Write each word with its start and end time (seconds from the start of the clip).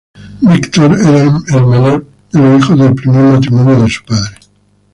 Víktor 0.41 0.91
era 0.99 1.21
el 1.55 1.67
menor 1.67 2.07
de 2.31 2.39
los 2.39 2.59
hijos 2.63 2.79
del 2.79 2.95
primer 2.95 3.33
matrimonio 3.35 3.83
de 3.83 3.87
su 3.91 4.03
padre. 4.03 4.35